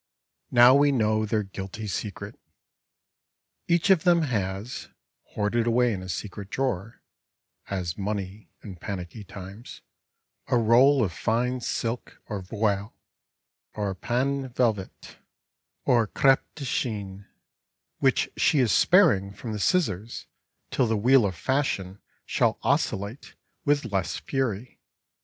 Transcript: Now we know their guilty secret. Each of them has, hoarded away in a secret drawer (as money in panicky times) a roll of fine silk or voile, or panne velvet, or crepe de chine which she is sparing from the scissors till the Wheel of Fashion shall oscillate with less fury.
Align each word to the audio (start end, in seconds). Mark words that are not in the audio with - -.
Now 0.49 0.73
we 0.73 0.91
know 0.91 1.27
their 1.27 1.43
guilty 1.43 1.85
secret. 1.85 2.33
Each 3.67 3.91
of 3.91 4.03
them 4.03 4.23
has, 4.23 4.89
hoarded 5.35 5.67
away 5.67 5.93
in 5.93 6.01
a 6.01 6.09
secret 6.09 6.49
drawer 6.49 7.03
(as 7.67 7.99
money 7.99 8.49
in 8.63 8.77
panicky 8.77 9.23
times) 9.23 9.83
a 10.47 10.57
roll 10.57 11.03
of 11.03 11.13
fine 11.13 11.61
silk 11.61 12.19
or 12.25 12.41
voile, 12.41 12.95
or 13.75 13.93
panne 13.93 14.47
velvet, 14.49 15.17
or 15.85 16.07
crepe 16.07 16.51
de 16.55 16.65
chine 16.65 17.27
which 17.99 18.27
she 18.35 18.57
is 18.57 18.71
sparing 18.71 19.31
from 19.31 19.51
the 19.51 19.59
scissors 19.59 20.25
till 20.71 20.87
the 20.87 20.97
Wheel 20.97 21.27
of 21.27 21.35
Fashion 21.35 22.01
shall 22.25 22.57
oscillate 22.63 23.35
with 23.65 23.85
less 23.85 24.17
fury. 24.17 24.79